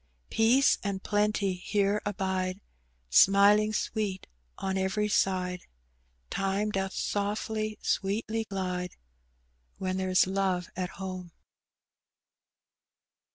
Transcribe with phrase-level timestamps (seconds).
[0.31, 2.59] Peace and plenty here abide,
[3.11, 4.25] SmiHng sweet
[4.57, 5.67] on every side;
[6.31, 8.95] Time doth softly, sweetly glide,
[9.77, 11.33] When there's love at home."